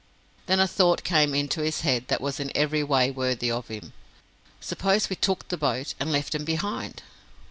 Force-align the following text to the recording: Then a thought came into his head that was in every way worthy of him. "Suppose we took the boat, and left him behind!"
Then 0.47 0.59
a 0.59 0.65
thought 0.67 1.03
came 1.03 1.35
into 1.35 1.61
his 1.61 1.81
head 1.81 2.07
that 2.07 2.21
was 2.21 2.39
in 2.39 2.51
every 2.55 2.81
way 2.81 3.11
worthy 3.11 3.51
of 3.51 3.67
him. 3.67 3.93
"Suppose 4.59 5.11
we 5.11 5.15
took 5.15 5.47
the 5.49 5.57
boat, 5.57 5.93
and 5.99 6.11
left 6.11 6.33
him 6.33 6.43
behind!" 6.43 7.03